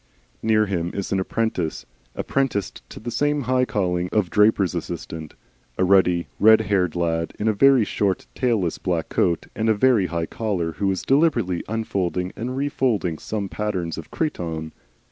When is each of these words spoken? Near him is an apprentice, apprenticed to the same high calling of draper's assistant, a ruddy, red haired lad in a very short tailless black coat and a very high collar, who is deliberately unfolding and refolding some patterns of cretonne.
Near 0.41 0.65
him 0.65 0.89
is 0.95 1.11
an 1.11 1.19
apprentice, 1.19 1.85
apprenticed 2.15 2.81
to 2.89 2.99
the 2.99 3.11
same 3.11 3.41
high 3.43 3.65
calling 3.65 4.09
of 4.11 4.31
draper's 4.31 4.73
assistant, 4.73 5.35
a 5.77 5.83
ruddy, 5.83 6.25
red 6.39 6.61
haired 6.61 6.95
lad 6.95 7.35
in 7.37 7.47
a 7.47 7.53
very 7.53 7.85
short 7.85 8.25
tailless 8.33 8.79
black 8.79 9.09
coat 9.09 9.45
and 9.55 9.69
a 9.69 9.75
very 9.75 10.07
high 10.07 10.25
collar, 10.25 10.71
who 10.71 10.89
is 10.89 11.03
deliberately 11.03 11.63
unfolding 11.69 12.33
and 12.35 12.57
refolding 12.57 13.19
some 13.19 13.47
patterns 13.47 13.95
of 13.95 14.09
cretonne. 14.09 14.71